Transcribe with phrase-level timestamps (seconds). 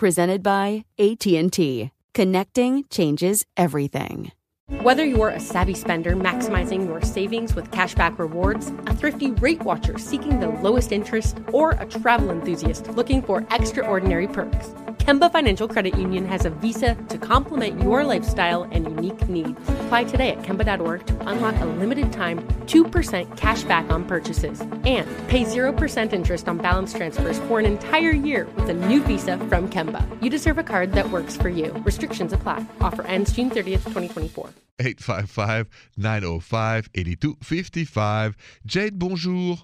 [0.00, 1.90] presented by AT&T.
[2.14, 4.32] Connecting changes everything.
[4.80, 9.98] Whether you're a savvy spender maximizing your savings with cashback rewards, a thrifty rate watcher
[9.98, 14.68] seeking the lowest interest, or a travel enthusiast looking for extraordinary perks,
[15.00, 19.58] Kemba Financial Credit Union has a visa to complement your lifestyle and unique needs.
[19.84, 25.08] Apply today at Kemba.org to unlock a limited time 2% cash back on purchases and
[25.28, 29.70] pay 0% interest on balance transfers for an entire year with a new visa from
[29.70, 30.04] Kemba.
[30.22, 31.72] You deserve a card that works for you.
[31.82, 32.64] Restrictions apply.
[32.82, 34.50] Offer ends June 30th, 2024.
[34.80, 38.36] 855 905 8255.
[38.66, 39.56] Jade, bonjour.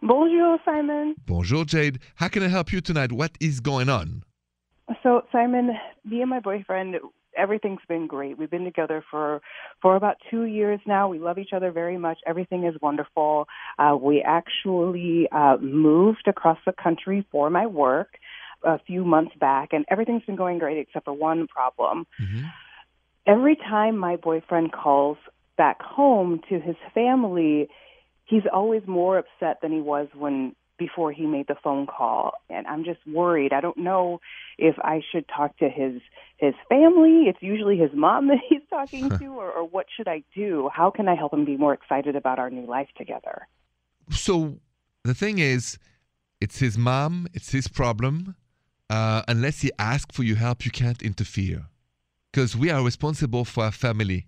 [0.00, 1.16] Bonjour, Simon.
[1.26, 1.98] Bonjour, Jade.
[2.16, 3.10] How can I help you tonight?
[3.10, 4.22] What is going on?
[5.02, 5.70] So, Simon,
[6.04, 6.96] me and my boyfriend,
[7.36, 8.38] everything's been great.
[8.38, 9.40] We've been together for
[9.80, 11.08] for about two years now.
[11.08, 12.18] We love each other very much.
[12.26, 13.48] Everything is wonderful.
[13.78, 18.18] Uh, we actually uh, moved across the country for my work
[18.62, 22.06] a few months back, and everything's been going great except for one problem.
[22.20, 22.46] Mm-hmm.
[23.26, 25.16] Every time my boyfriend calls
[25.56, 27.68] back home to his family,
[28.24, 32.66] he's always more upset than he was when before he made the phone call and
[32.66, 33.52] I'm just worried.
[33.52, 34.20] I don't know
[34.58, 36.00] if I should talk to his
[36.36, 37.24] his family.
[37.28, 40.70] It's usually his mom that he's talking to or, or what should I do?
[40.72, 43.46] How can I help him be more excited about our new life together?
[44.10, 44.58] So
[45.04, 45.78] the thing is
[46.40, 48.36] it's his mom, it's his problem.
[48.90, 51.64] Uh, unless he asks for your help, you can't interfere.
[52.30, 54.26] Because we are responsible for our family.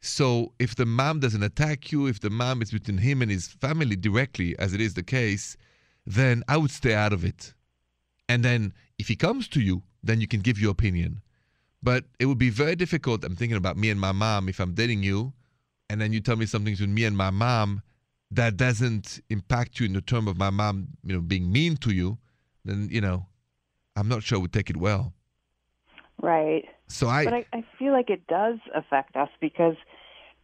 [0.00, 3.48] So if the mom doesn't attack you, if the mom is between him and his
[3.48, 5.56] family directly, as it is the case,
[6.06, 7.52] then I would stay out of it.
[8.28, 11.22] And then if he comes to you, then you can give your opinion.
[11.82, 13.24] But it would be very difficult.
[13.24, 14.48] I'm thinking about me and my mom.
[14.48, 15.32] If I'm dating you,
[15.88, 17.82] and then you tell me something to me and my mom
[18.30, 21.92] that doesn't impact you in the term of my mom, you know, being mean to
[21.92, 22.18] you,
[22.64, 23.26] then you know,
[23.94, 25.12] I'm not sure I would take it well.
[26.20, 26.64] Right.
[26.88, 27.24] So I.
[27.24, 29.76] But I, I feel like it does affect us because,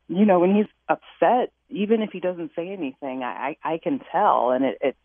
[0.09, 4.01] you know, when he's upset, even if he doesn't say anything, I I, I can
[4.13, 4.97] tell, and it, it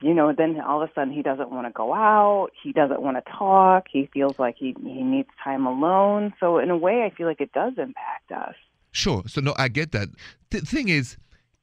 [0.00, 2.50] you know, then all of a sudden he doesn't want to go out.
[2.62, 3.86] He doesn't want to talk.
[3.90, 6.34] He feels like he he needs time alone.
[6.40, 8.54] So in a way, I feel like it does impact us.
[8.92, 9.22] Sure.
[9.26, 10.08] So no, I get that.
[10.50, 11.16] The thing is,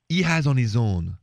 [0.09, 1.17] he has on his own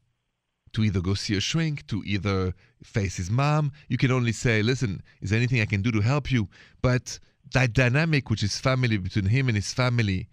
[0.73, 3.73] to either go see a shrink, to either face his mom.
[3.89, 6.49] You can only say, "Listen, is there anything I can do to help you?"
[6.83, 7.19] But
[7.53, 10.29] that dynamic, which is family between him and his family,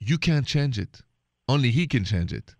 [0.00, 1.02] you can't change it.
[1.48, 2.54] Only he can change it.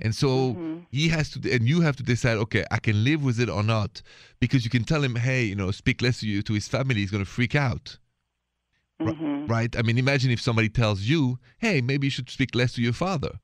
[0.00, 0.78] And so mm-hmm.
[0.90, 3.62] he has to, and you have to decide, okay, I can live with it or
[3.62, 4.00] not,
[4.38, 6.96] because you can tell him, hey, you know, speak less to you to his family.
[6.96, 7.98] He's going to freak out,
[9.00, 9.46] mm-hmm.
[9.46, 9.74] right?
[9.76, 12.92] I mean, imagine if somebody tells you, hey, maybe you should speak less to your
[12.92, 13.40] father.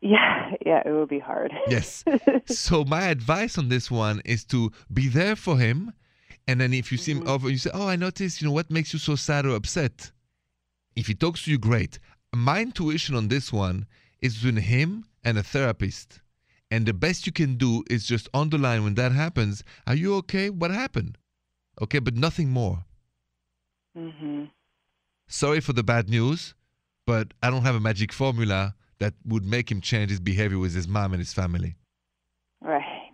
[0.00, 1.52] Yeah, yeah, it would be hard.
[1.68, 2.04] yes.
[2.46, 5.92] So my advice on this one is to be there for him,
[6.46, 7.30] and then if you see him mm-hmm.
[7.30, 10.12] over, you say, oh, I noticed, you know, what makes you so sad or upset?
[10.94, 11.98] If he talks to you, great.
[12.32, 13.86] My intuition on this one
[14.24, 16.20] is between him and a therapist.
[16.70, 20.48] And the best you can do is just underline when that happens, are you okay?
[20.48, 21.18] What happened?
[21.80, 22.84] Okay, but nothing more.
[23.96, 24.44] Mm-hmm.
[25.28, 26.54] Sorry for the bad news,
[27.06, 30.74] but I don't have a magic formula that would make him change his behavior with
[30.74, 31.76] his mom and his family.
[32.62, 33.12] Right.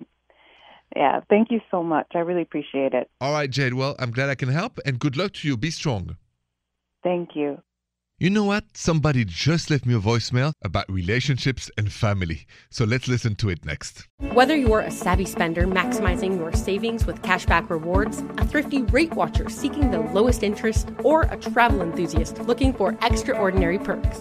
[0.94, 2.06] Yeah, thank you so much.
[2.14, 3.10] I really appreciate it.
[3.20, 3.74] All right, Jade.
[3.74, 5.56] Well, I'm glad I can help, and good luck to you.
[5.56, 6.16] Be strong.
[7.02, 7.60] Thank you.
[8.22, 8.64] You know what?
[8.74, 12.44] Somebody just left me a voicemail about relationships and family.
[12.68, 14.06] So let's listen to it next.
[14.34, 19.48] Whether you're a savvy spender maximizing your savings with cashback rewards, a thrifty rate watcher
[19.48, 24.20] seeking the lowest interest, or a travel enthusiast looking for extraordinary perks,